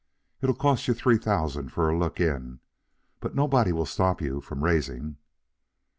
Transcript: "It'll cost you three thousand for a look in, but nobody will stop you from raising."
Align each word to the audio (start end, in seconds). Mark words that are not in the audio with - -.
"It'll 0.41 0.55
cost 0.55 0.87
you 0.87 0.95
three 0.95 1.19
thousand 1.19 1.69
for 1.71 1.87
a 1.87 1.95
look 1.95 2.19
in, 2.19 2.59
but 3.19 3.35
nobody 3.35 3.71
will 3.71 3.85
stop 3.85 4.19
you 4.19 4.41
from 4.41 4.63
raising." 4.63 5.17